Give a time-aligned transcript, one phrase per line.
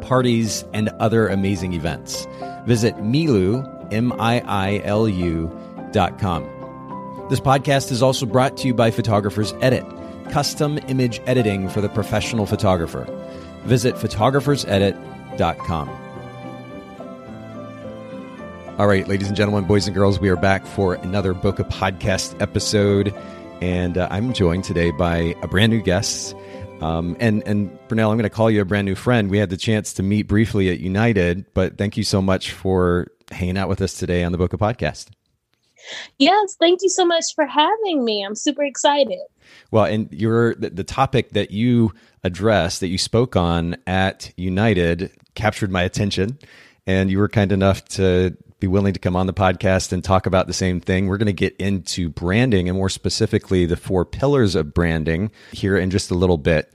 [0.00, 2.26] parties, and other amazing events.
[2.66, 5.50] Visit Miilu, M I I L U,
[5.92, 6.44] dot com.
[7.30, 9.84] This podcast is also brought to you by Photographers Edit,
[10.30, 13.06] custom image editing for the professional photographer.
[13.64, 15.88] Visit photographersedit.com.
[18.78, 22.40] All right, ladies and gentlemen, boys and girls, we are back for another Bokeh podcast
[22.40, 23.14] episode.
[23.60, 26.34] And uh, I'm joined today by a brand new guest.
[26.80, 29.30] Um, and and Brunelle, I'm going to call you a brand new friend.
[29.30, 33.08] We had the chance to meet briefly at United, but thank you so much for
[33.30, 35.08] hanging out with us today on the Bokeh Podcast.
[36.18, 38.24] Yes, thank you so much for having me.
[38.24, 39.20] I'm super excited.
[39.70, 45.10] Well, and your the, the topic that you addressed that you spoke on at United
[45.34, 46.38] captured my attention,
[46.90, 50.26] and you were kind enough to be willing to come on the podcast and talk
[50.26, 51.06] about the same thing.
[51.06, 55.78] We're going to get into branding and more specifically the four pillars of branding here
[55.78, 56.74] in just a little bit.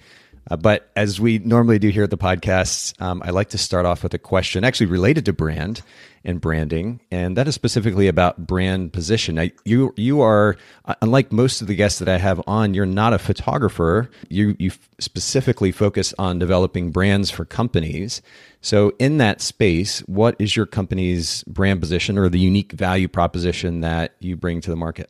[0.50, 3.86] Uh, but as we normally do here at the podcast, um, I like to start
[3.86, 5.82] off with a question actually related to brand
[6.24, 9.36] and branding, and that is specifically about brand position.
[9.36, 12.74] Now, you you are uh, unlike most of the guests that I have on.
[12.74, 14.10] You're not a photographer.
[14.30, 18.22] You you specifically focus on developing brands for companies.
[18.62, 23.82] So, in that space, what is your company's brand position or the unique value proposition
[23.82, 25.10] that you bring to the market?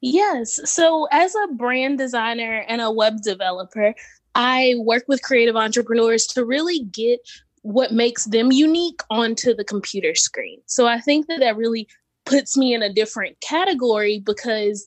[0.00, 0.60] Yes.
[0.64, 3.94] So, as a brand designer and a web developer,
[4.34, 7.20] I work with creative entrepreneurs to really get
[7.62, 10.60] what makes them unique onto the computer screen.
[10.66, 11.88] So I think that that really
[12.26, 14.86] puts me in a different category because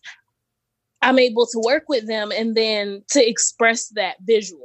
[1.02, 4.62] I'm able to work with them and then to express that visually.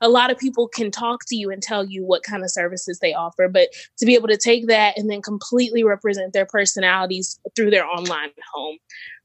[0.00, 2.98] A lot of people can talk to you and tell you what kind of services
[2.98, 3.68] they offer, but
[3.98, 8.30] to be able to take that and then completely represent their personalities through their online
[8.52, 8.78] home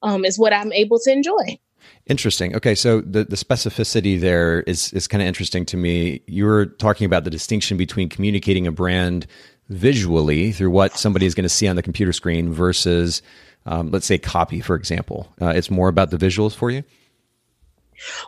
[0.03, 1.59] um, is what I'm able to enjoy.
[2.07, 2.55] Interesting.
[2.55, 6.21] Okay, so the, the specificity there is is kind of interesting to me.
[6.27, 9.27] You were talking about the distinction between communicating a brand
[9.69, 13.21] visually through what somebody is going to see on the computer screen versus,
[13.65, 15.31] um, let's say, copy, for example.
[15.41, 16.83] Uh, it's more about the visuals for you.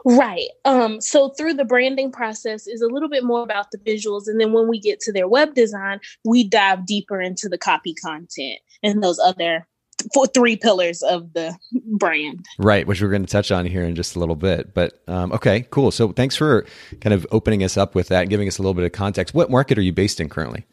[0.06, 0.48] Right.
[0.66, 4.28] Um, so through the branding process is a little bit more about the visuals.
[4.28, 7.94] And then when we get to their web design, we dive deeper into the copy
[7.94, 9.68] content and those other
[10.14, 11.56] for three pillars of the
[11.98, 12.46] brand.
[12.58, 14.74] Right, which we're going to touch on here in just a little bit.
[14.74, 15.92] But um, okay, cool.
[15.92, 16.66] So thanks for
[17.00, 19.34] kind of opening us up with that and giving us a little bit of context.
[19.34, 20.66] What market are you based in currently?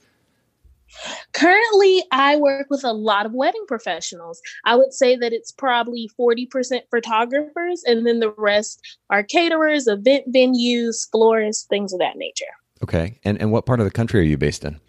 [1.32, 4.40] Currently, I work with a lot of wedding professionals.
[4.64, 8.80] I would say that it's probably 40% photographers, and then the rest
[9.10, 12.46] are caterers, event venues, florists, things of that nature.
[12.82, 13.18] Okay.
[13.24, 14.80] And, and what part of the country are you based in?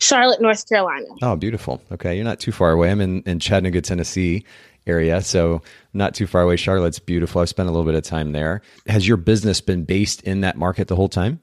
[0.00, 1.06] Charlotte, North Carolina.
[1.22, 1.80] Oh, beautiful.
[1.92, 2.90] Okay, you're not too far away.
[2.90, 4.44] I'm in, in Chattanooga, Tennessee
[4.86, 6.56] area, so not too far away.
[6.56, 7.40] Charlotte's beautiful.
[7.40, 8.62] I've spent a little bit of time there.
[8.86, 11.40] Has your business been based in that market the whole time?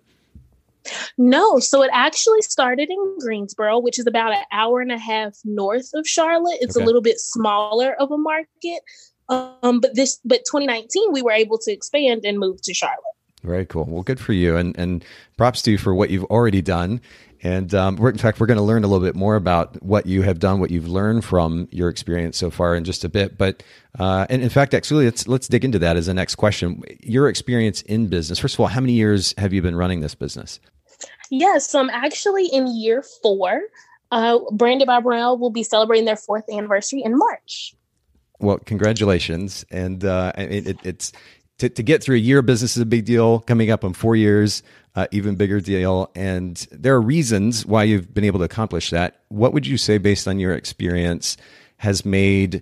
[1.17, 5.37] No, so it actually started in Greensboro, which is about an hour and a half
[5.45, 6.57] north of Charlotte.
[6.59, 6.83] It's okay.
[6.83, 8.81] a little bit smaller of a market.
[9.29, 12.99] Um, but this but 2019 we were able to expand and move to Charlotte.
[13.41, 13.85] Very cool.
[13.85, 15.03] Well, good for you, and and
[15.37, 16.99] props to you for what you've already done
[17.43, 20.21] and um, in fact, we're going to learn a little bit more about what you
[20.21, 23.37] have done, what you've learned from your experience so far in just a bit.
[23.37, 23.61] But
[23.99, 26.81] uh, and in fact, actually, let's let's dig into that as the next question.
[27.01, 28.39] Your experience in business.
[28.39, 30.61] First of all, how many years have you been running this business?
[31.29, 33.61] Yes, so I'm actually in year four.
[34.09, 37.75] Uh, Branded by Brunelle will be celebrating their fourth anniversary in March.
[38.39, 39.65] Well, congratulations!
[39.69, 41.11] And uh, it, it, it's
[41.57, 43.39] to, to get through a year of business is a big deal.
[43.39, 44.63] Coming up on four years,
[44.95, 46.11] uh, even bigger deal.
[46.15, 49.21] And there are reasons why you've been able to accomplish that.
[49.29, 51.37] What would you say, based on your experience,
[51.77, 52.61] has made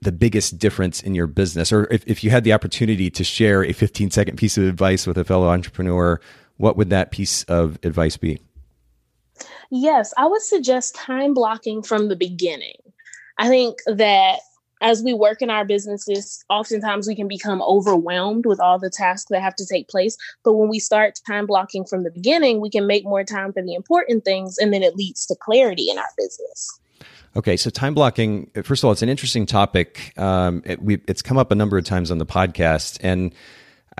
[0.00, 1.72] the biggest difference in your business?
[1.72, 5.06] Or if, if you had the opportunity to share a 15 second piece of advice
[5.06, 6.20] with a fellow entrepreneur,
[6.56, 8.40] what would that piece of advice be?
[9.70, 12.76] Yes, I would suggest time blocking from the beginning.
[13.36, 14.40] I think that
[14.80, 19.30] as we work in our businesses, oftentimes we can become overwhelmed with all the tasks
[19.30, 20.16] that have to take place.
[20.44, 23.62] But when we start time blocking from the beginning, we can make more time for
[23.62, 26.78] the important things, and then it leads to clarity in our business.
[27.36, 28.50] Okay, so time blocking.
[28.64, 30.12] First of all, it's an interesting topic.
[30.18, 33.32] Um, it, we, it's come up a number of times on the podcast, and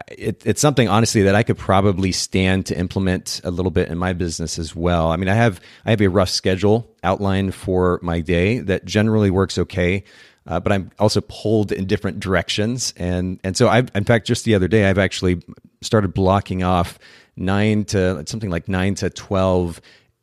[0.08, 3.98] it, it's something honestly that I could probably stand to implement a little bit in
[3.98, 5.10] my business as well.
[5.10, 9.30] I mean, I have I have a rough schedule outlined for my day that generally
[9.30, 10.04] works okay.
[10.48, 14.44] Uh, but I'm also pulled in different directions, and and so I've in fact just
[14.44, 15.42] the other day I've actually
[15.82, 16.98] started blocking off
[17.36, 19.80] nine to something like nine to twelve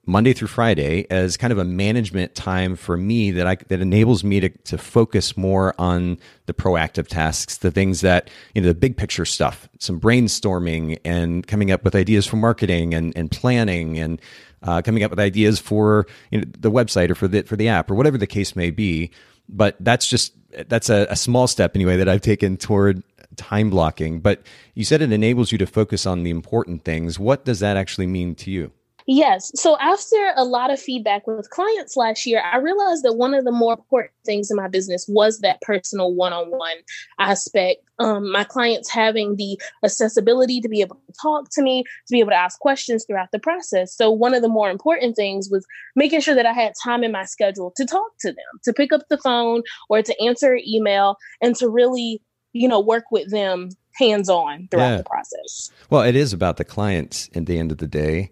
[0.08, 4.24] Monday through Friday as kind of a management time for me that I that enables
[4.24, 6.18] me to to focus more on
[6.48, 11.46] the proactive tasks, the things that you know the big picture stuff, some brainstorming and
[11.46, 14.20] coming up with ideas for marketing and and planning and
[14.64, 17.68] uh, coming up with ideas for you know, the website or for the for the
[17.68, 19.12] app or whatever the case may be.
[19.48, 20.34] But that's just
[20.68, 23.04] that's a, a small step anyway that I've taken toward
[23.36, 24.20] time blocking.
[24.20, 24.42] But
[24.74, 27.20] you said it enables you to focus on the important things.
[27.20, 28.72] What does that actually mean to you?
[29.08, 29.52] Yes.
[29.56, 33.46] So after a lot of feedback with clients last year, I realized that one of
[33.46, 36.78] the more important things in my business was that personal one-on-one
[37.20, 37.84] aspect.
[38.00, 42.20] Um, my clients having the accessibility to be able to talk to me, to be
[42.20, 43.96] able to ask questions throughout the process.
[43.96, 45.66] So one of the more important things was
[45.96, 48.92] making sure that I had time in my schedule to talk to them, to pick
[48.92, 52.22] up the phone or to answer email and to really,
[52.54, 54.98] you know, work with them hands on throughout yeah.
[54.98, 55.72] the process.
[55.90, 58.32] Well, it is about the clients at the end of the day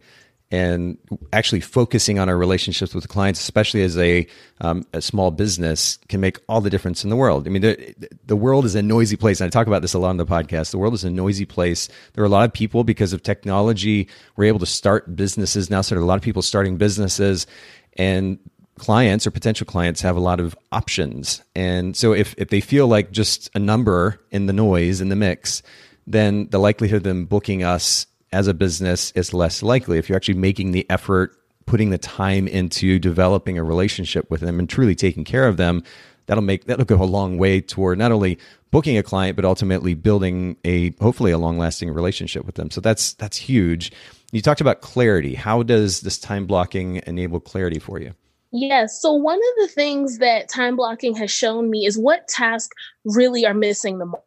[0.53, 0.99] and
[1.33, 4.27] actually focusing on our relationships with clients, especially as a,
[4.61, 7.47] um, a small business, can make all the difference in the world.
[7.47, 7.95] I mean, the,
[8.27, 9.41] the world is a noisy place.
[9.41, 10.69] And I talk about this a lot on the podcast.
[10.69, 11.89] The world is a noisy place.
[12.13, 14.07] There are a lot of people because of technology.
[14.35, 15.81] We're able to start businesses now.
[15.81, 17.47] So there are a lot of people starting businesses
[17.93, 18.37] and
[18.77, 21.41] clients or potential clients have a lot of options.
[21.55, 25.15] And so if, if they feel like just a number in the noise, in the
[25.15, 25.63] mix,
[26.05, 29.97] then the likelihood of them booking us as a business is less likely.
[29.97, 34.59] If you're actually making the effort, putting the time into developing a relationship with them
[34.59, 35.83] and truly taking care of them,
[36.25, 38.37] that'll make that'll go a long way toward not only
[38.71, 42.71] booking a client but ultimately building a hopefully a long-lasting relationship with them.
[42.71, 43.91] So that's that's huge.
[44.31, 45.35] You talked about clarity.
[45.35, 48.13] How does this time blocking enable clarity for you?
[48.51, 49.01] Yes.
[49.01, 53.45] So one of the things that time blocking has shown me is what tasks really
[53.45, 54.23] are missing the most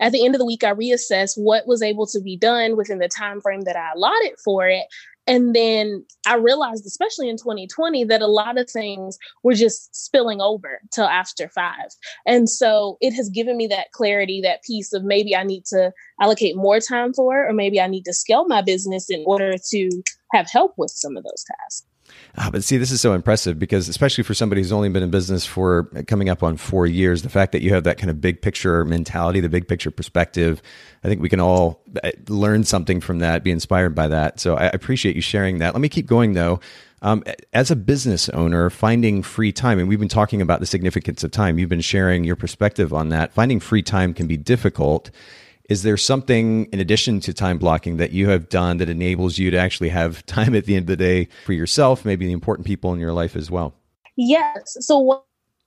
[0.00, 2.98] At the end of the week, I reassess what was able to be done within
[2.98, 4.86] the time frame that I allotted for it.
[5.26, 10.40] And then I realized, especially in 2020, that a lot of things were just spilling
[10.40, 11.90] over till after five.
[12.26, 15.92] And so it has given me that clarity, that piece of maybe I need to
[16.20, 19.56] allocate more time for it, or maybe I need to scale my business in order
[19.70, 20.02] to
[20.32, 21.86] have help with some of those tasks.
[22.36, 25.10] Ah, but see, this is so impressive because, especially for somebody who's only been in
[25.10, 28.20] business for coming up on four years, the fact that you have that kind of
[28.20, 30.62] big picture mentality, the big picture perspective,
[31.02, 34.38] I think we can all uh, learn something from that, be inspired by that.
[34.38, 35.74] So I appreciate you sharing that.
[35.74, 36.60] Let me keep going though.
[37.02, 37.24] Um,
[37.54, 41.30] as a business owner, finding free time, and we've been talking about the significance of
[41.30, 41.58] time.
[41.58, 43.32] You've been sharing your perspective on that.
[43.32, 45.10] Finding free time can be difficult.
[45.70, 49.52] Is there something in addition to time blocking that you have done that enables you
[49.52, 52.66] to actually have time at the end of the day for yourself, maybe the important
[52.66, 53.72] people in your life as well?
[54.16, 54.76] Yes.
[54.80, 55.20] So one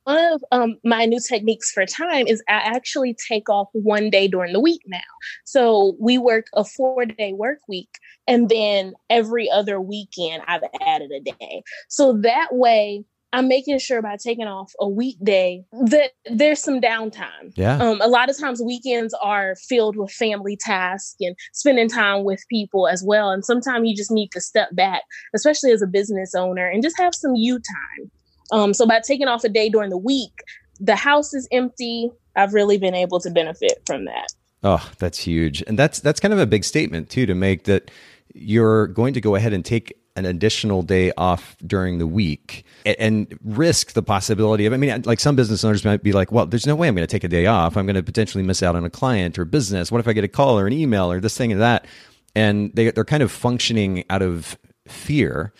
[0.05, 4.51] of um, my new techniques for time is I actually take off one day during
[4.51, 4.99] the week now.
[5.45, 7.89] So we work a four day work week,
[8.27, 11.63] and then every other weekend I've added a day.
[11.87, 17.51] So that way I'm making sure by taking off a weekday that there's some downtime.
[17.55, 17.77] Yeah.
[17.77, 22.43] Um, a lot of times weekends are filled with family tasks and spending time with
[22.47, 23.31] people as well.
[23.31, 25.01] And sometimes you just need to step back,
[25.35, 28.11] especially as a business owner, and just have some you time.
[28.51, 30.43] Um, so by taking off a day during the week,
[30.79, 32.11] the house is empty.
[32.35, 34.27] I've really been able to benefit from that.
[34.63, 35.63] Oh, that's huge.
[35.65, 37.89] And that's that's kind of a big statement too to make that
[38.33, 43.35] you're going to go ahead and take an additional day off during the week and
[43.43, 46.67] risk the possibility of, I mean, like some business owners might be like, well, there's
[46.67, 47.75] no way I'm going to take a day off.
[47.75, 49.91] I'm going to potentially miss out on a client or business.
[49.91, 51.87] What if I get a call or an email or this thing or that?
[52.35, 55.51] And they, they're kind of functioning out of fear.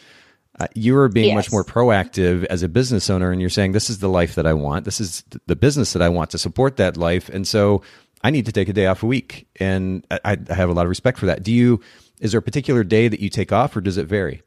[0.60, 1.36] Uh, you're being yes.
[1.36, 4.46] much more proactive as a business owner and you're saying, this is the life that
[4.46, 4.86] I want.
[4.86, 7.28] This is the business that I want to support that life.
[7.30, 7.82] And so
[8.24, 9.48] I need to take a day off a week.
[9.60, 11.42] And I, I have a lot of respect for that.
[11.42, 11.82] Do you,
[12.20, 14.42] is there a particular day that you take off or does it vary?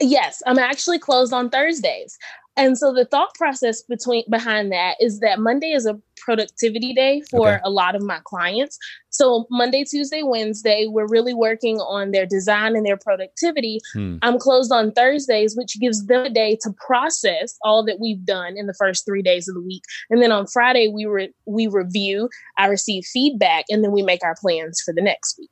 [0.00, 2.18] Yes, I'm actually closed on Thursdays.
[2.58, 7.22] And so the thought process between behind that is that Monday is a productivity day
[7.30, 7.60] for okay.
[7.64, 8.78] a lot of my clients.
[9.10, 13.80] So Monday, Tuesday, Wednesday, we're really working on their design and their productivity.
[13.92, 14.16] Hmm.
[14.22, 18.56] I'm closed on Thursdays, which gives them a day to process all that we've done
[18.56, 19.82] in the first three days of the week.
[20.08, 24.24] And then on Friday, we re- we review, I receive feedback, and then we make
[24.24, 25.50] our plans for the next week.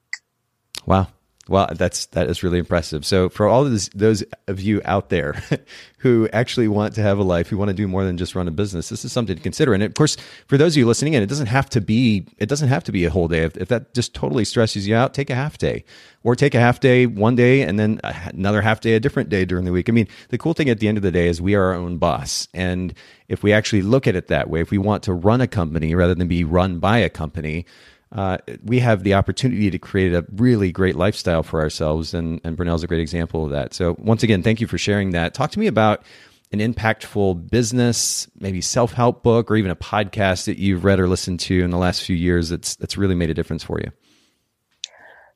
[0.87, 1.09] Wow.
[1.47, 3.05] Well, that's that is really impressive.
[3.05, 5.43] So, for all of this, those of you out there
[5.99, 8.49] who actually want to have a life, who want to do more than just run
[8.49, 9.75] a business, this is something to consider.
[9.75, 12.49] And of course, for those of you listening in, it doesn't have to be it
[12.49, 13.43] doesn't have to be a whole day.
[13.43, 15.85] If, if that just totally stresses you out, take a half day,
[16.23, 19.45] or take a half day one day and then another half day a different day
[19.45, 19.91] during the week.
[19.91, 21.75] I mean, the cool thing at the end of the day is we are our
[21.75, 22.95] own boss, and
[23.29, 25.95] if we actually look at it that way, if we want to run a company
[25.95, 27.67] rather than be run by a company
[28.15, 32.15] uh, we have the opportunity to create a really great lifestyle for ourselves.
[32.15, 33.75] And, and Brunelle's a great example of that.
[33.75, 35.35] So, once again, thank you for sharing that.
[35.35, 36.05] Talk to me about
[36.53, 41.09] an impactful business, maybe self help book, or even a podcast that you've read or
[41.09, 43.91] listened to in the last few years that's, that's really made a difference for you.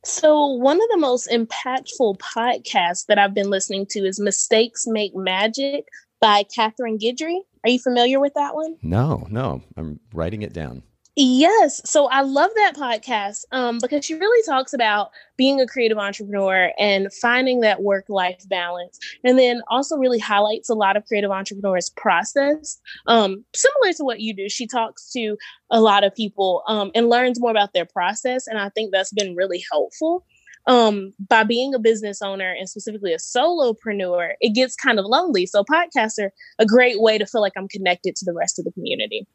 [0.05, 5.17] So, one of the most impactful podcasts that I've been listening to is Mistakes Make
[5.17, 5.89] Magic
[6.21, 7.41] by Katherine Guidry.
[7.65, 8.77] Are you familiar with that one?
[8.83, 9.63] No, no.
[9.77, 10.85] I'm writing it down.
[11.21, 11.81] Yes.
[11.85, 16.71] So I love that podcast um, because she really talks about being a creative entrepreneur
[16.79, 19.01] and finding that work life balance.
[19.25, 22.79] And then also really highlights a lot of creative entrepreneurs' process.
[23.09, 25.37] Um, similar to what you do, she talks to
[25.73, 28.47] a lot of people um, and learns more about their process.
[28.47, 30.25] And I think that's been really helpful.
[30.69, 35.47] Um, by being a business owner and specifically a solopreneur, it gets kind of lonely.
[35.47, 38.67] So podcasts are a great way to feel like I'm connected to the rest of
[38.67, 39.27] the community.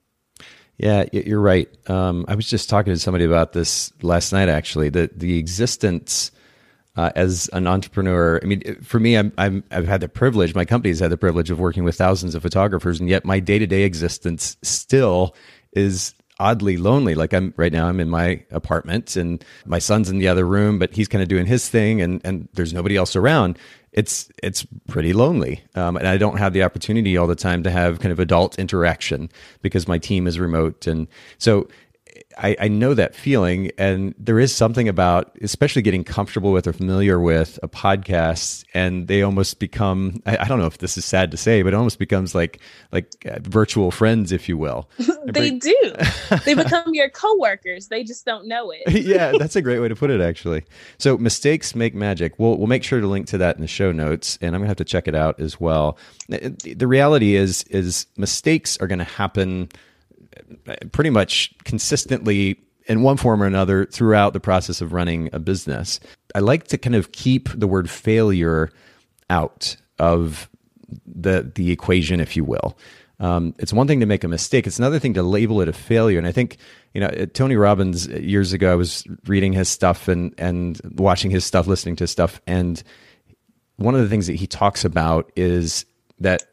[0.78, 1.70] Yeah, you're right.
[1.90, 4.50] Um, I was just talking to somebody about this last night.
[4.50, 6.32] Actually, the the existence
[6.96, 8.40] uh, as an entrepreneur.
[8.42, 10.56] I mean, for me, I'm, I'm I've had the privilege.
[10.56, 13.60] My company's had the privilege of working with thousands of photographers, and yet my day
[13.60, 15.36] to day existence still
[15.74, 16.14] is
[16.44, 17.16] oddly lonely.
[17.16, 20.78] Like I'm right now, I'm in my apartment, and my son's in the other room,
[20.78, 23.58] but he's kind of doing his thing, and and there's nobody else around.
[23.94, 27.72] It's it's pretty lonely, um, and I don't have the opportunity all the time to
[27.72, 29.30] have kind of adult interaction
[29.62, 31.08] because my team is remote, and
[31.38, 31.70] so
[32.38, 36.74] I, I, know that feeling, and there is something about, especially getting comfortable with or
[36.74, 40.22] familiar with a podcast, and they almost become.
[40.26, 42.60] I, I don't know if this is sad to say, but it almost becomes like
[42.92, 44.90] like uh, virtual friends, if you will.
[45.26, 45.94] they do.
[46.46, 47.88] they become your coworkers.
[47.88, 48.84] They just don't know it.
[49.04, 50.64] yeah, that's a great way to put it, actually.
[50.98, 52.40] So mistakes make magic.
[52.40, 54.70] We'll we'll make sure to link to that in the show notes, and I'm gonna
[54.70, 55.98] have to check it out as well.
[56.30, 59.70] The reality is is mistakes are going to happen
[60.92, 66.00] pretty much consistently in one form or another throughout the process of running a business.
[66.36, 68.70] I like to kind of keep the word failure
[69.30, 70.50] out of
[71.06, 72.78] the the equation, if you will.
[73.20, 75.74] Um, it's one thing to make a mistake; it's another thing to label it a
[75.74, 76.18] failure.
[76.18, 76.58] And I think
[76.94, 78.72] you know Tony Robbins years ago.
[78.72, 82.84] I was reading his stuff and and watching his stuff, listening to his stuff, and
[83.78, 85.86] one of the things that he talks about is
[86.20, 86.44] that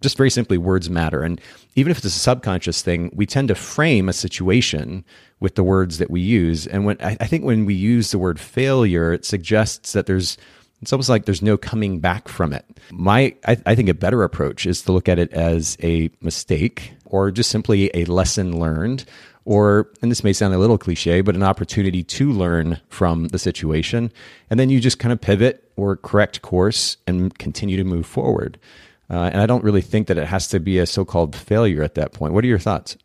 [0.00, 1.22] just very simply, words matter.
[1.22, 1.40] And
[1.74, 5.04] even if it's a subconscious thing, we tend to frame a situation
[5.40, 6.66] with the words that we use.
[6.66, 10.36] And when I, think when we use the word failure, it suggests that there's
[10.80, 12.64] it's almost like there's no coming back from it.
[12.92, 16.92] My, I, I, think a better approach is to look at it as a mistake
[17.04, 19.04] or just simply a lesson learned,
[19.44, 23.38] or, and this may sound a little cliche, but an opportunity to learn from the
[23.38, 24.12] situation.
[24.50, 28.58] And then you just kind of pivot or correct course and continue to move forward.
[29.10, 31.82] Uh, and I don't really think that it has to be a so called failure
[31.82, 32.34] at that point.
[32.34, 32.96] What are your thoughts?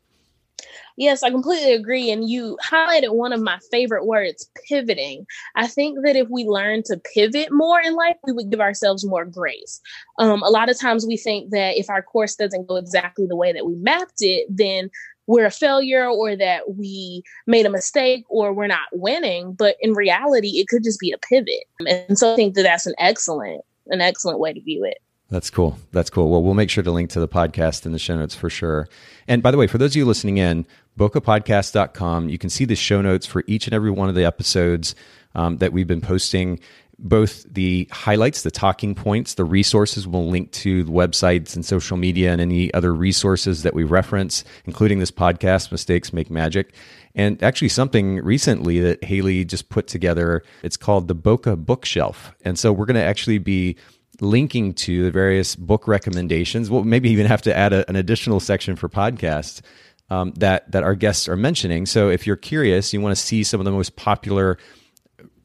[0.95, 2.11] Yes, I completely agree.
[2.11, 5.25] And you highlighted one of my favorite words, pivoting.
[5.55, 9.05] I think that if we learn to pivot more in life, we would give ourselves
[9.05, 9.81] more grace.
[10.19, 13.35] Um, a lot of times we think that if our course doesn't go exactly the
[13.35, 14.91] way that we mapped it, then
[15.25, 19.53] we're a failure or that we made a mistake or we're not winning.
[19.53, 21.63] But in reality, it could just be a pivot.
[21.87, 24.99] And so I think that that's an excellent, an excellent way to view it.
[25.33, 25.79] That's cool.
[25.91, 26.29] That's cool.
[26.29, 28.87] Well, we'll make sure to link to the podcast in the show notes for sure.
[29.27, 30.67] And by the way, for those of you listening in,
[30.99, 34.93] bokehpodcast.com, you can see the show notes for each and every one of the episodes
[35.33, 36.59] um, that we've been posting.
[36.99, 41.97] Both the highlights, the talking points, the resources We'll link to the websites and social
[41.97, 46.75] media and any other resources that we reference, including this podcast, Mistakes Make Magic.
[47.15, 52.35] And actually, something recently that Haley just put together, it's called the Bokeh Bookshelf.
[52.45, 53.77] And so we're going to actually be
[54.23, 56.69] linking to the various book recommendations.
[56.69, 59.61] We'll maybe even have to add a, an additional section for podcasts
[60.09, 61.85] um, that that our guests are mentioning.
[61.85, 64.57] So if you're curious, you want to see some of the most popular,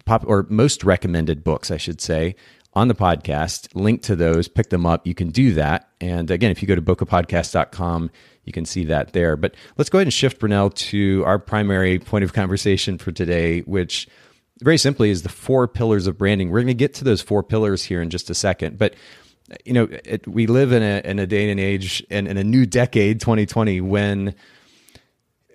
[0.04, 2.36] pop or most recommended books, I should say,
[2.74, 3.68] on the podcast.
[3.74, 5.06] Link to those, pick them up.
[5.06, 5.88] You can do that.
[6.00, 8.10] And again, if you go to bokehpodcast.com,
[8.44, 9.36] you can see that there.
[9.36, 13.60] But let's go ahead and shift Brunelle to our primary point of conversation for today,
[13.60, 14.08] which
[14.60, 16.50] very simply is the four pillars of branding.
[16.50, 18.94] We're going to get to those four pillars here in just a second, but
[19.64, 22.44] you know, it, we live in a in a day and age and in a
[22.44, 24.34] new decade, 2020, when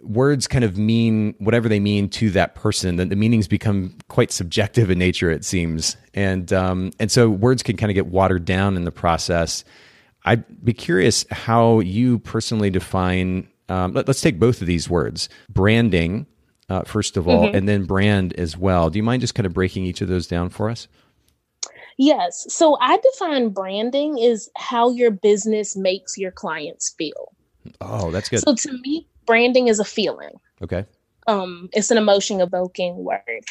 [0.02, 2.98] words kind of mean whatever they mean to that person.
[2.98, 7.64] The, the meanings become quite subjective in nature, it seems, and um, and so words
[7.64, 9.64] can kind of get watered down in the process.
[10.26, 13.48] I'd be curious how you personally define.
[13.70, 16.26] Um, let, us take both of these words: branding,
[16.74, 17.56] uh, first of all, mm-hmm.
[17.56, 18.90] and then brand as well.
[18.90, 20.88] Do you mind just kind of breaking each of those down for us?
[21.98, 22.48] Yes.
[22.50, 27.32] So I define branding is how your business makes your clients feel.
[27.80, 28.40] Oh, that's good.
[28.40, 30.32] So to me, branding is a feeling.
[30.64, 30.86] Okay.
[31.28, 33.44] Um, it's an emotion evoking word.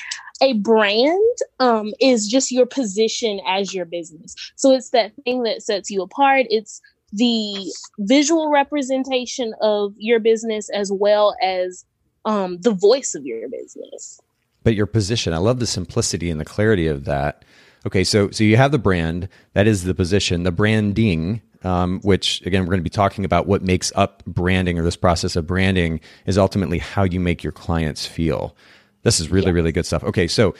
[0.43, 4.35] A brand um, is just your position as your business.
[4.57, 6.47] So it's that thing that sets you apart.
[6.51, 6.81] It's
[7.13, 11.85] the visual representation of your business as well as
[12.25, 14.21] um, the voice of your business.
[14.65, 17.45] But your position, I love the simplicity and the clarity of that.
[17.85, 20.45] Okay, so so you have the brand that is the position.
[20.45, 24.79] The branding um, which again, we're going to be talking about what makes up branding
[24.79, 28.57] or this process of branding is ultimately how you make your clients feel.
[29.03, 30.05] This is really, really good stuff.
[30.05, 30.55] Okay, so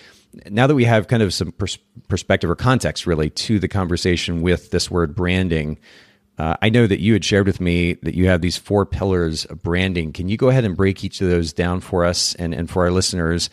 [0.51, 1.79] now that we have kind of some pers-
[2.09, 5.79] perspective or context really to the conversation with this word branding,
[6.39, 9.45] uh, I know that you had shared with me that you have these four pillars
[9.45, 10.13] of branding.
[10.13, 12.85] Can you go ahead and break each of those down for us and, and for
[12.85, 13.51] our listeners?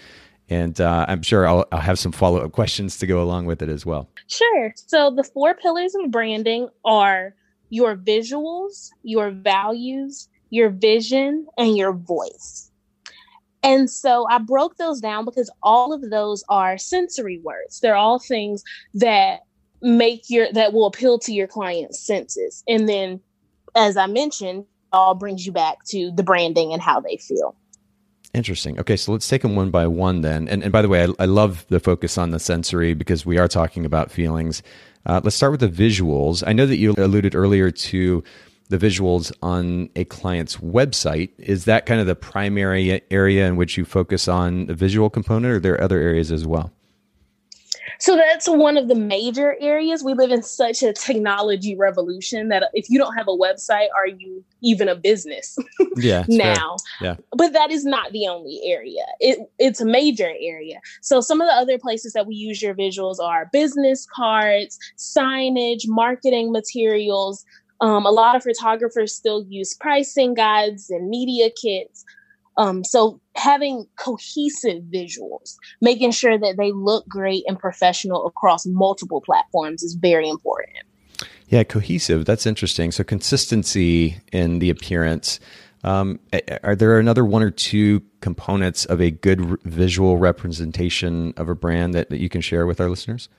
[0.50, 3.62] And uh, I'm sure I'll, I'll have some follow up questions to go along with
[3.62, 4.10] it as well.
[4.28, 4.74] Sure.
[4.76, 7.36] So the four pillars of branding are
[7.70, 12.72] your visuals, your values, your vision, and your voice.
[13.62, 17.82] And so I broke those down because all of those are sensory words.
[17.82, 18.64] They're all things
[18.96, 19.42] that
[19.82, 22.64] make your that will appeal to your client's senses.
[22.68, 23.22] And then
[23.76, 27.56] as I mentioned, all brings you back to the branding and how they feel.
[28.34, 28.80] Interesting.
[28.80, 30.48] Okay, so let's take them one by one then.
[30.48, 33.38] And, and by the way, I, I love the focus on the sensory because we
[33.38, 34.62] are talking about feelings.
[35.06, 36.44] Uh, let's start with the visuals.
[36.46, 38.24] I know that you alluded earlier to
[38.70, 41.32] the visuals on a client's website.
[41.40, 45.52] Is that kind of the primary area in which you focus on the visual component,
[45.52, 46.72] or are there other areas as well?
[48.00, 50.03] So that's one of the major areas.
[50.03, 54.08] We live in such a technology revolution that if you don't have a website, are
[54.08, 55.58] you even a business?
[55.96, 56.24] Yeah.
[56.29, 56.77] now.
[57.00, 57.10] Fair.
[57.10, 57.15] Yeah.
[57.36, 59.03] But that is not the only area.
[59.19, 60.79] It it's a major area.
[61.01, 65.88] So some of the other places that we use your visuals are business cards, signage,
[65.88, 67.43] marketing materials.
[67.81, 72.06] Um, a lot of photographers still use pricing guides and media kits.
[72.60, 79.22] Um, so having cohesive visuals, making sure that they look great and professional across multiple
[79.22, 80.78] platforms is very important.
[81.48, 82.26] Yeah, cohesive.
[82.26, 82.91] That's interesting.
[82.91, 85.39] So consistency in the appearance.
[85.86, 86.19] Um,
[86.62, 91.93] are there another one or two components of a good visual representation of a brand
[91.93, 93.30] that, that you can share with our listeners?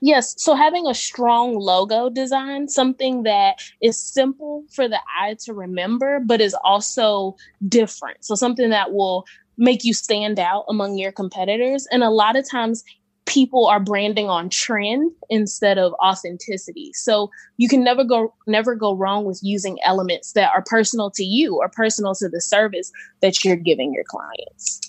[0.00, 0.34] Yes.
[0.38, 6.20] So having a strong logo design, something that is simple for the eye to remember,
[6.24, 7.36] but is also
[7.68, 8.24] different.
[8.24, 9.24] So something that will
[9.56, 11.86] make you stand out among your competitors.
[11.90, 12.84] And a lot of times
[13.26, 16.90] people are branding on trend instead of authenticity.
[16.94, 21.24] So you can never go never go wrong with using elements that are personal to
[21.24, 24.87] you or personal to the service that you're giving your clients.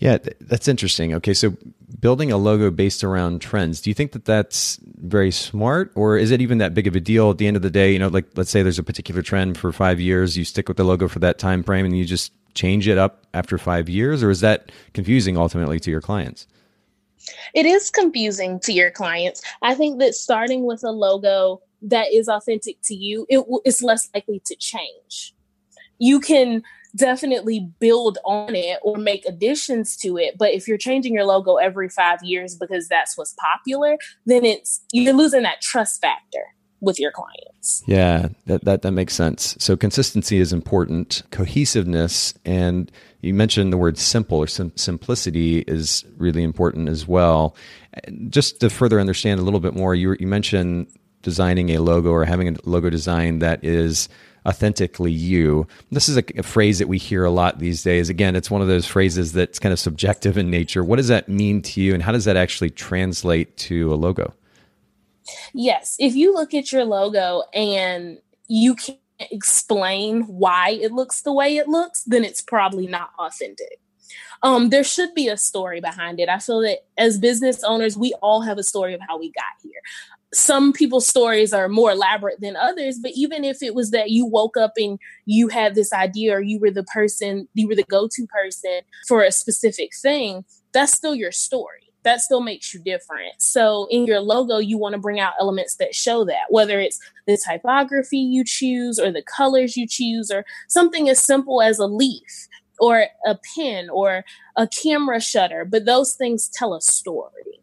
[0.00, 1.12] Yeah, that's interesting.
[1.14, 1.54] Okay, so
[2.00, 6.30] building a logo based around trends, do you think that that's very smart or is
[6.30, 8.08] it even that big of a deal at the end of the day, you know,
[8.08, 11.06] like let's say there's a particular trend for 5 years, you stick with the logo
[11.06, 14.40] for that time frame and you just change it up after 5 years or is
[14.40, 16.46] that confusing ultimately to your clients?
[17.52, 19.42] It is confusing to your clients.
[19.60, 24.08] I think that starting with a logo that is authentic to you, it it's less
[24.14, 25.34] likely to change.
[25.98, 26.62] You can
[26.96, 30.36] definitely build on it or make additions to it.
[30.38, 34.80] But if you're changing your logo every five years because that's what's popular, then it's
[34.92, 36.44] you're losing that trust factor
[36.80, 37.82] with your clients.
[37.86, 39.54] Yeah, that, that, that makes sense.
[39.58, 41.22] So consistency is important.
[41.30, 47.54] Cohesiveness and you mentioned the word simple or sim- simplicity is really important as well.
[48.30, 50.86] Just to further understand a little bit more, you, you mentioned
[51.22, 54.08] designing a logo or having a logo design that is
[54.46, 55.66] authentically you.
[55.90, 58.08] This is a, a, phrase that we hear a lot these days.
[58.08, 60.82] Again, it's one of those phrases that's kind of subjective in nature.
[60.84, 64.34] What does that mean to you, and how does that actually translate to a logo?
[65.52, 68.98] Yes, if you look at your logo and you can't
[69.30, 73.78] explain why it looks the way it looks, then it's probably not authentic.
[74.42, 76.30] Um, there should be a story behind it.
[76.30, 79.44] I feel that as business owners, we all have a story of how we got
[79.62, 79.82] here
[80.32, 84.24] some people's stories are more elaborate than others but even if it was that you
[84.24, 87.84] woke up and you had this idea or you were the person you were the
[87.84, 93.34] go-to person for a specific thing that's still your story that still makes you different.
[93.38, 96.98] So in your logo, you want to bring out elements that show that, whether it's
[97.26, 101.86] the typography you choose or the colors you choose or something as simple as a
[101.86, 104.24] leaf or a pen or
[104.56, 107.60] a camera shutter, but those things tell a story.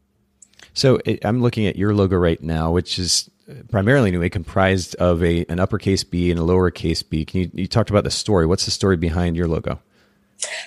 [0.78, 4.94] So it, I'm looking at your logo right now, which is uh, primarily anyway comprised
[4.96, 7.26] of a an uppercase B and a lowercase b.
[7.26, 8.46] Can you you talked about the story?
[8.46, 9.80] What's the story behind your logo?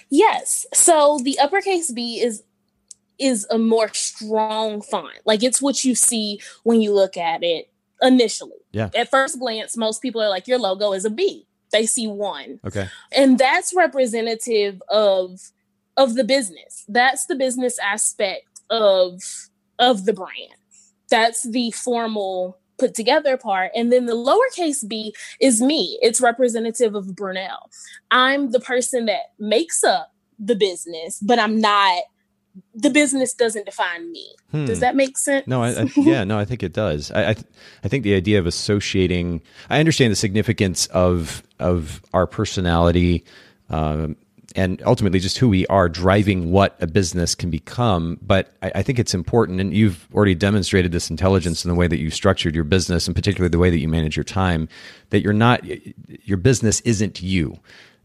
[0.09, 0.67] Yes.
[0.75, 2.43] So the uppercase B is
[3.21, 5.15] is a more strong font.
[5.25, 7.71] Like it's what you see when you look at it
[8.03, 8.59] initially.
[8.73, 8.91] Yeah.
[8.97, 11.47] At first glance, most people are like, your logo is a B.
[11.71, 12.59] They see one.
[12.67, 12.89] Okay.
[13.13, 15.53] And that's representative of
[15.97, 16.85] of the business.
[16.89, 19.50] That's the business aspect of
[19.81, 20.55] of the brand.
[21.11, 23.73] That's the formal put together part.
[23.75, 25.99] And then the lowercase b is me.
[26.01, 27.69] It's representative of Brunelle.
[28.11, 32.03] I'm the person that makes up the business, but I'm not
[32.75, 34.35] the business doesn't define me.
[34.51, 34.65] Hmm.
[34.65, 35.47] Does that make sense?
[35.47, 37.13] No, I, I, yeah, no, I think it does.
[37.13, 37.47] I, I, th-
[37.85, 39.41] I, think the idea of associating.
[39.69, 43.25] I understand the significance of of our personality,
[43.69, 44.17] um,
[44.57, 48.19] and ultimately just who we are, driving what a business can become.
[48.21, 51.87] But I, I think it's important, and you've already demonstrated this intelligence in the way
[51.87, 54.69] that you structured your business, and particularly the way that you manage your time.
[55.11, 55.63] That you're not
[56.27, 57.59] your business isn't you.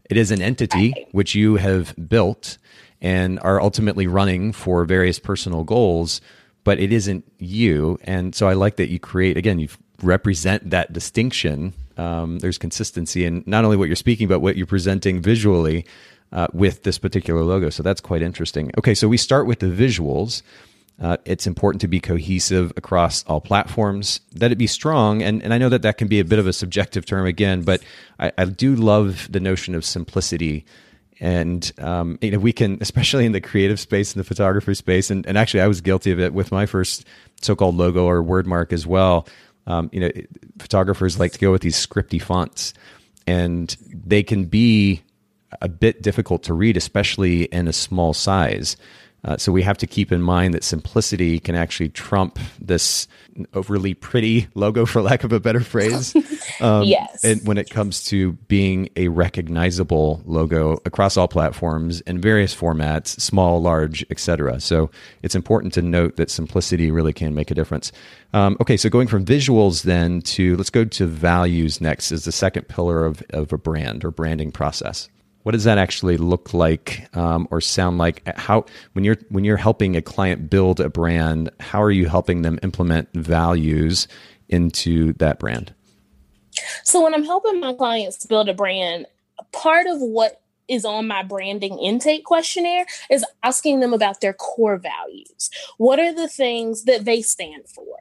[0.08, 2.58] It is an entity which you have built
[3.00, 6.20] and are ultimately running for various personal goals,
[6.64, 7.98] but it isn't you.
[8.04, 9.68] And so I like that you create, again, you
[10.02, 11.74] represent that distinction.
[11.96, 15.86] Um, there's consistency in not only what you're speaking, but what you're presenting visually
[16.32, 17.70] uh, with this particular logo.
[17.70, 18.70] So that's quite interesting.
[18.78, 20.42] Okay, so we start with the visuals.
[21.00, 25.22] Uh, it's important to be cohesive across all platforms, that it be strong.
[25.22, 27.62] And, and I know that that can be a bit of a subjective term again,
[27.62, 27.82] but
[28.18, 30.64] I, I do love the notion of simplicity
[31.20, 35.10] and um, you know we can especially in the creative space in the photography space
[35.10, 37.06] and, and actually i was guilty of it with my first
[37.40, 39.26] so-called logo or word mark as well
[39.66, 40.10] um, you know
[40.58, 42.74] photographers like to go with these scripty fonts
[43.26, 45.02] and they can be
[45.60, 48.76] a bit difficult to read especially in a small size
[49.26, 53.08] uh, so we have to keep in mind that simplicity can actually trump this
[53.54, 56.14] overly pretty logo, for lack of a better phrase.
[56.58, 57.22] Um, yes.
[57.22, 63.08] And when it comes to being a recognizable logo across all platforms in various formats,
[63.20, 64.58] small, large, etc.
[64.60, 64.90] So
[65.22, 67.92] it's important to note that simplicity really can make a difference.
[68.32, 72.32] Um, okay, so going from visuals then to let's go to values next is the
[72.32, 75.10] second pillar of, of a brand or branding process
[75.46, 78.20] what does that actually look like um, or sound like?
[78.36, 82.42] How when you're when you're helping a client build a brand how are you helping
[82.42, 84.08] them implement values
[84.48, 85.72] into that brand?
[86.82, 89.06] So when i'm helping my clients build a brand
[89.52, 94.78] part of what is on my branding intake questionnaire is asking them about their core
[94.78, 95.48] values.
[95.76, 97.95] What are the things that they stand for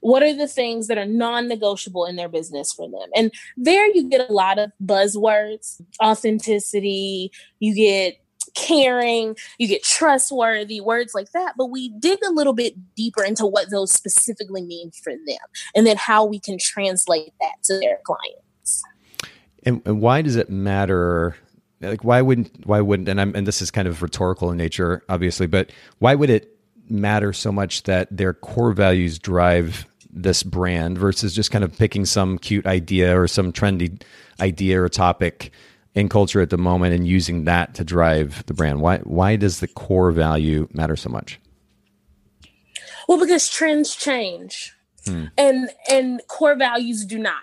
[0.00, 4.08] what are the things that are non-negotiable in their business for them and there you
[4.08, 8.18] get a lot of buzzwords authenticity you get
[8.54, 11.54] caring, you get trustworthy, words like that.
[11.56, 15.86] But we dig a little bit deeper into what those specifically mean for them and
[15.86, 18.82] then how we can translate that to their clients.
[19.64, 21.36] And, and why does it matter?
[21.80, 25.04] Like why wouldn't why wouldn't and I'm and this is kind of rhetorical in nature,
[25.08, 26.56] obviously, but why would it
[26.88, 32.04] matter so much that their core values drive this brand versus just kind of picking
[32.04, 34.00] some cute idea or some trendy
[34.40, 35.52] idea or topic
[35.94, 38.80] in culture at the moment and using that to drive the brand?
[38.80, 41.40] Why why does the core value matter so much?
[43.08, 44.74] Well, because trends change.
[45.06, 45.24] Hmm.
[45.36, 47.42] And and core values do not.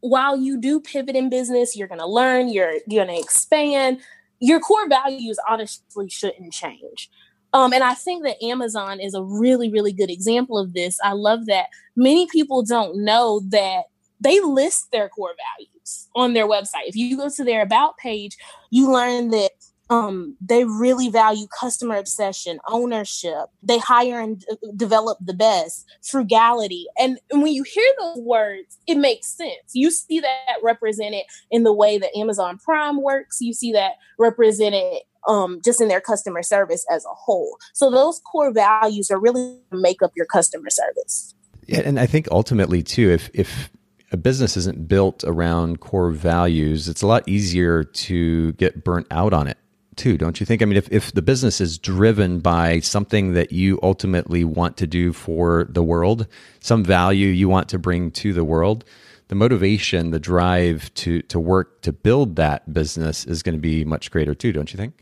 [0.00, 4.00] While you do pivot in business, you're going to learn, you're, you're going to expand.
[4.38, 7.10] Your core values honestly shouldn't change.
[7.52, 10.98] Um, and I think that Amazon is a really, really good example of this.
[11.02, 13.84] I love that many people don't know that
[14.20, 16.86] they list their core values on their website.
[16.86, 18.36] If you go to their about page,
[18.70, 19.50] you learn that
[19.90, 23.46] um, they really value customer obsession, ownership.
[23.62, 26.86] They hire and d- develop the best, frugality.
[26.98, 29.72] And, and when you hear those words, it makes sense.
[29.72, 33.40] You see that represented in the way that Amazon Prime works.
[33.40, 37.58] You see that represented um, just in their customer service as a whole.
[37.74, 41.34] So those core values are really make up your customer service.
[41.66, 43.70] Yeah, and I think ultimately too, if if
[44.10, 49.34] a business isn't built around core values, it's a lot easier to get burnt out
[49.34, 49.58] on it
[49.98, 50.62] too, don't you think?
[50.62, 54.86] I mean, if, if the business is driven by something that you ultimately want to
[54.86, 56.26] do for the world,
[56.60, 58.84] some value you want to bring to the world,
[59.28, 63.84] the motivation, the drive to to work to build that business is going to be
[63.84, 64.94] much greater too, don't you think?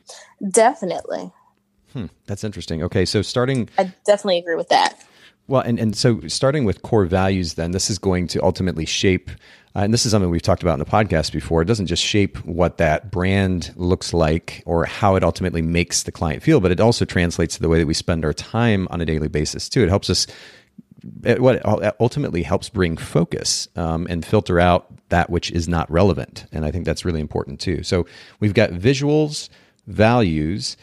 [0.51, 1.33] Definitely.
[1.93, 2.83] Hmm, that's interesting.
[2.83, 5.03] Okay, so starting, I definitely agree with that.
[5.49, 9.31] Well, and, and so starting with core values, then this is going to ultimately shape,
[9.77, 11.63] uh, and this is something we've talked about in the podcast before.
[11.63, 16.11] It doesn't just shape what that brand looks like or how it ultimately makes the
[16.11, 19.01] client feel, but it also translates to the way that we spend our time on
[19.01, 19.85] a daily basis too.
[19.85, 20.27] It helps us,
[21.39, 26.47] what ultimately helps bring focus um, and filter out that which is not relevant.
[26.53, 27.83] And I think that's really important too.
[27.83, 28.07] So
[28.41, 29.49] we've got visuals,
[29.87, 30.77] values,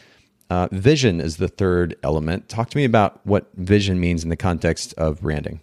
[0.50, 2.48] uh, vision is the third element.
[2.48, 5.60] Talk to me about what vision means in the context of branding.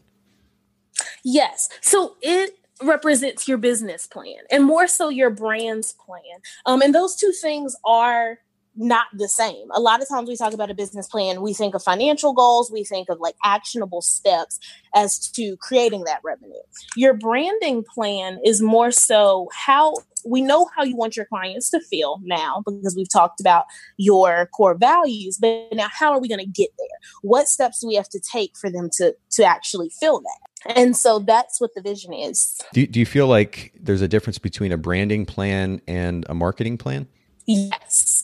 [1.23, 1.69] Yes.
[1.81, 6.41] So it represents your business plan and more so your brand's plan.
[6.65, 8.39] Um, and those two things are
[8.75, 9.67] not the same.
[9.73, 12.71] A lot of times we talk about a business plan, we think of financial goals,
[12.71, 14.59] we think of like actionable steps
[14.95, 16.53] as to creating that revenue.
[16.95, 19.93] Your branding plan is more so how
[20.25, 23.65] we know how you want your clients to feel now because we've talked about
[23.97, 26.87] your core values, but now how are we going to get there?
[27.21, 30.75] What steps do we have to take for them to to actually feel that?
[30.75, 32.59] And so that's what the vision is.
[32.73, 36.77] Do, do you feel like there's a difference between a branding plan and a marketing
[36.77, 37.07] plan?
[37.47, 38.20] Yes.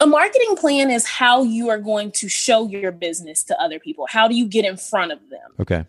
[0.00, 4.06] A marketing plan is how you are going to show your business to other people.
[4.08, 5.52] How do you get in front of them?
[5.60, 5.84] Okay.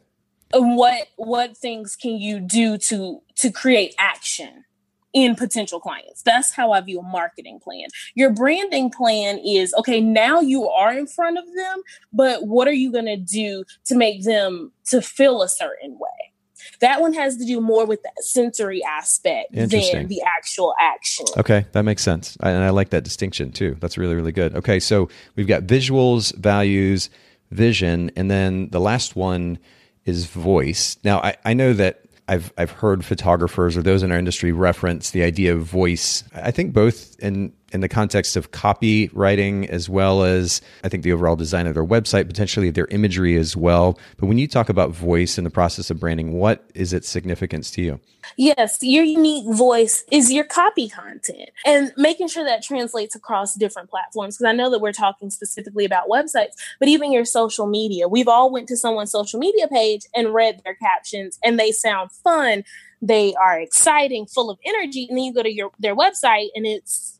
[0.54, 4.66] Uh, what what things can you do to to create action
[5.14, 6.22] in potential clients?
[6.24, 7.88] That's how I view a marketing plan.
[8.16, 11.82] Your branding plan is okay, now you are in front of them,
[12.12, 16.33] but what are you going to do to make them to feel a certain way?
[16.80, 21.26] That one has to do more with the sensory aspect than the actual action.
[21.38, 22.38] Okay, that makes sense.
[22.40, 23.78] And I like that distinction too.
[23.80, 24.56] That's really, really good.
[24.56, 27.10] Okay, so we've got visuals, values,
[27.52, 29.60] vision, and then the last one
[30.06, 30.98] is voice.
[31.04, 35.12] Now, I, I know that I've I've heard photographers or those in our industry reference
[35.12, 36.24] the idea of voice.
[36.34, 41.12] I think both in in the context of copywriting as well as I think the
[41.12, 44.00] overall design of their website, potentially their imagery as well.
[44.18, 47.72] But when you talk about voice in the process of branding, what is its significance
[47.72, 48.00] to you?
[48.38, 53.90] Yes, your unique voice is your copy content and making sure that translates across different
[53.90, 54.38] platforms.
[54.38, 58.08] Because I know that we're talking specifically about websites, but even your social media.
[58.08, 62.12] We've all went to someone's social media page and read their captions and they sound
[62.12, 62.64] fun.
[63.02, 65.08] They are exciting, full of energy.
[65.10, 67.20] And then you go to your their website and it's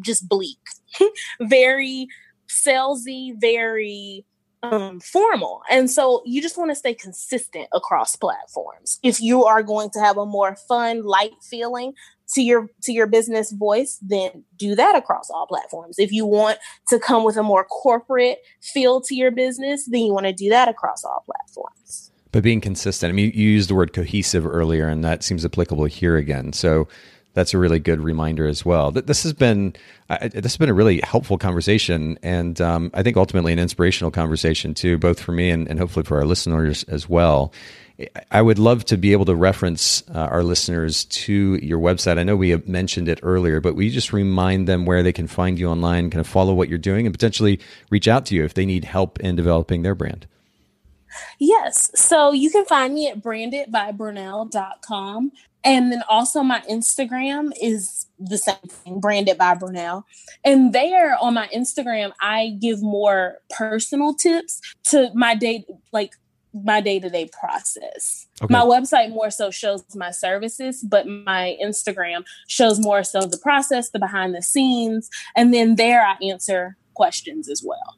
[0.00, 0.58] just bleak,
[1.40, 2.08] very
[2.48, 4.24] salesy, very
[4.62, 5.62] um, formal.
[5.70, 8.98] And so you just want to stay consistent across platforms.
[9.02, 11.92] If you are going to have a more fun, light feeling
[12.34, 15.98] to your to your business voice, then do that across all platforms.
[15.98, 20.12] If you want to come with a more corporate feel to your business, then you
[20.12, 22.10] want to do that across all platforms.
[22.32, 25.84] But being consistent, I mean, you used the word cohesive earlier, and that seems applicable
[25.84, 26.52] here again.
[26.52, 26.88] So
[27.36, 28.90] that's a really good reminder as well.
[28.90, 29.76] This has been
[30.08, 34.72] this has been a really helpful conversation, and um, I think ultimately an inspirational conversation
[34.72, 37.52] too, both for me and, and, hopefully for our listeners as well.
[38.30, 42.18] I would love to be able to reference uh, our listeners to your website.
[42.18, 45.58] I know we mentioned it earlier, but we just remind them where they can find
[45.58, 48.54] you online, kind of follow what you're doing, and potentially reach out to you if
[48.54, 50.26] they need help in developing their brand.
[51.38, 51.90] Yes.
[51.94, 55.32] So you can find me at brandedbybrunelle.com.
[55.66, 60.04] And then also my Instagram is the same thing, branded by Brunelle.
[60.44, 66.12] And there on my Instagram, I give more personal tips to my day, like
[66.54, 68.28] my day to day process.
[68.40, 68.52] Okay.
[68.52, 73.90] My website more so shows my services, but my Instagram shows more so the process,
[73.90, 75.10] the behind the scenes.
[75.34, 77.96] And then there I answer questions as well.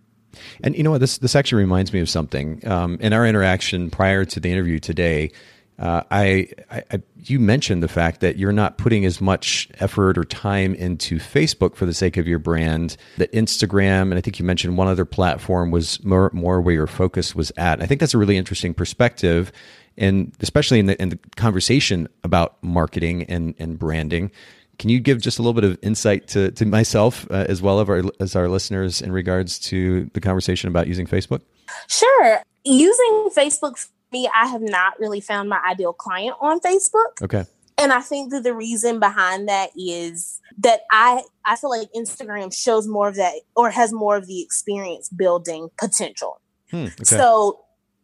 [0.63, 1.01] And you know what?
[1.01, 2.67] This this actually reminds me of something.
[2.67, 5.33] Um, in our interaction prior to the interview today,
[5.79, 10.25] uh, I, I, you mentioned the fact that you're not putting as much effort or
[10.25, 12.97] time into Facebook for the sake of your brand.
[13.19, 16.89] That Instagram and I think you mentioned one other platform was more more where your
[16.89, 17.81] focus was at.
[17.81, 19.53] I think that's a really interesting perspective,
[19.97, 24.33] and especially in the in the conversation about marketing and and branding.
[24.79, 27.81] Can you give just a little bit of insight to, to myself uh, as well
[27.81, 31.41] as our, as our listeners in regards to the conversation about using Facebook?
[31.89, 32.43] Sure.
[32.65, 37.23] Using Facebook me, I have not really found my ideal client on Facebook.
[37.23, 37.45] Okay.
[37.77, 42.53] And I think that the reason behind that is that I I feel like Instagram
[42.53, 46.41] shows more of that or has more of the experience building potential.
[46.71, 47.05] Hmm, okay.
[47.05, 47.61] So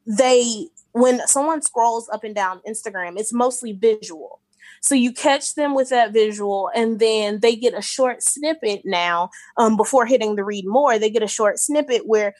[0.07, 4.41] they when someone scrolls up and down Instagram, it's mostly visual.
[4.81, 9.31] So you catch them with that visual, and then they get a short snippet now
[9.57, 10.99] um, before hitting the read more.
[10.99, 12.35] They get a short snippet where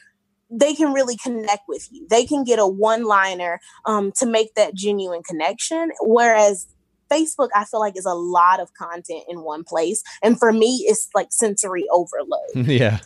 [0.59, 2.07] they can really connect with you.
[2.09, 5.91] They can get a one liner um, to make that genuine connection.
[6.01, 6.67] Whereas
[7.11, 10.01] Facebook, I feel like is a lot of content in one place.
[10.23, 12.67] And for me, it's like sensory overload.
[12.67, 12.99] yeah.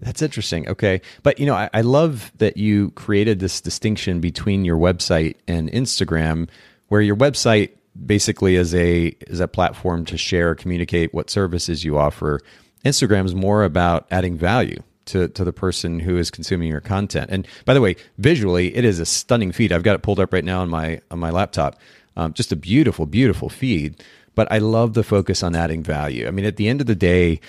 [0.00, 0.68] That's interesting.
[0.68, 1.00] Okay.
[1.22, 5.70] But, you know, I, I, love that you created this distinction between your website and
[5.70, 6.48] Instagram,
[6.88, 7.70] where your website
[8.04, 12.40] basically is a is a platform to share, communicate what services you offer.
[12.84, 17.30] Instagram is more about adding value to, to the person who is consuming your content.
[17.30, 19.72] And by the way, visually, it is a stunning feed.
[19.72, 21.78] I've got it pulled up right now on my on my laptop.
[22.16, 24.02] Um, just a beautiful, beautiful feed.
[24.34, 26.26] But I love the focus on adding value.
[26.26, 27.40] I mean, at the end of the day,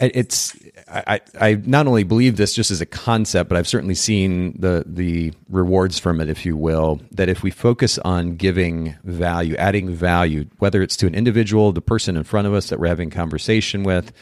[0.00, 0.56] it's
[0.88, 4.84] I, I not only believe this just as a concept, but I've certainly seen the
[4.86, 7.00] the rewards from it, if you will.
[7.10, 11.80] That if we focus on giving value, adding value, whether it's to an individual, the
[11.80, 14.12] person in front of us that we're having conversation with,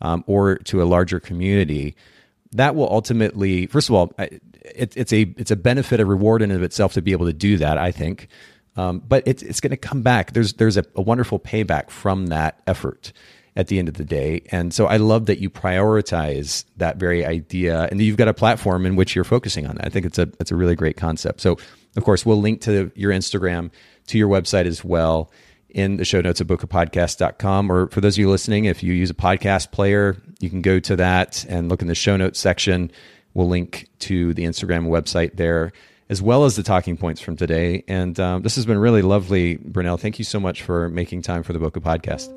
[0.00, 1.96] um, or to a larger community,
[2.52, 4.42] that will ultimately, first of all, it,
[4.96, 7.56] it's a it's a benefit, a reward in of itself to be able to do
[7.58, 7.78] that.
[7.78, 8.28] I think.
[8.76, 10.32] Um, but it's it's going to come back.
[10.32, 13.12] There's there's a, a wonderful payback from that effort
[13.58, 14.42] at the end of the day.
[14.52, 18.86] And so I love that you prioritize that very idea and you've got a platform
[18.86, 19.86] in which you're focusing on that.
[19.86, 21.40] I think it's a it's a really great concept.
[21.40, 21.58] So
[21.96, 23.72] of course we'll link to your Instagram
[24.06, 25.32] to your website as well
[25.70, 29.10] in the show notes at bokehpodcast.com or for those of you listening if you use
[29.10, 32.90] a podcast player you can go to that and look in the show notes section.
[33.34, 35.72] We'll link to the instagram website there
[36.08, 37.84] as well as the talking points from today.
[37.86, 41.42] And um, this has been really lovely brunelle thank you so much for making time
[41.42, 42.32] for the bokeh podcast.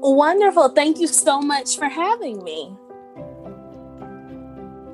[0.00, 0.68] Wonderful.
[0.70, 2.76] Thank you so much for having me.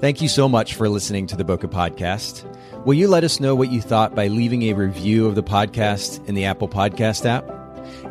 [0.04, 2.44] Thank you so much for listening to the Bokeh Podcast.
[2.84, 6.22] Will you let us know what you thought by leaving a review of the podcast
[6.28, 7.48] in the Apple Podcast app?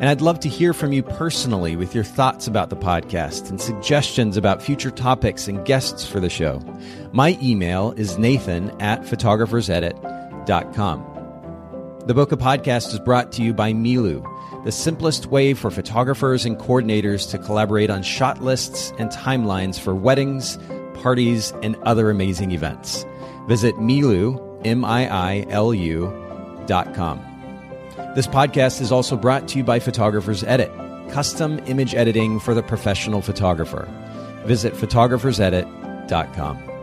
[0.00, 3.60] And I'd love to hear from you personally with your thoughts about the podcast and
[3.60, 6.60] suggestions about future topics and guests for the show.
[7.12, 11.14] My email is nathan at photographersedit.com.
[12.06, 16.58] The Bokeh Podcast is brought to you by Miilu, the simplest way for photographers and
[16.58, 20.58] coordinators to collaborate on shot lists and timelines for weddings,
[21.04, 23.06] parties, and other amazing events.
[23.46, 27.20] Visit Miilu, M-I-I-L-U dot com.
[28.16, 30.72] This podcast is also brought to you by Photographers Edit,
[31.10, 33.86] custom image editing for the professional photographer.
[34.46, 36.73] Visit photographersedit.com.